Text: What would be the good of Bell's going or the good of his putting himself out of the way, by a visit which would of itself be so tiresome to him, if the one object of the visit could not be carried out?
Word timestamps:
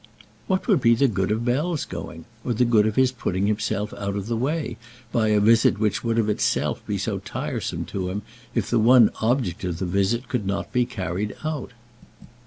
What 0.47 0.67
would 0.67 0.81
be 0.81 0.95
the 0.95 1.07
good 1.07 1.29
of 1.29 1.45
Bell's 1.45 1.85
going 1.85 2.25
or 2.43 2.55
the 2.55 2.65
good 2.65 2.87
of 2.87 2.95
his 2.95 3.11
putting 3.11 3.45
himself 3.45 3.93
out 3.93 4.15
of 4.15 4.25
the 4.25 4.35
way, 4.35 4.77
by 5.11 5.27
a 5.27 5.39
visit 5.39 5.77
which 5.79 6.03
would 6.03 6.17
of 6.17 6.27
itself 6.27 6.83
be 6.87 6.97
so 6.97 7.19
tiresome 7.19 7.85
to 7.85 8.09
him, 8.09 8.23
if 8.55 8.67
the 8.71 8.79
one 8.79 9.11
object 9.21 9.63
of 9.63 9.77
the 9.77 9.85
visit 9.85 10.27
could 10.27 10.47
not 10.47 10.73
be 10.73 10.87
carried 10.87 11.35
out? 11.43 11.73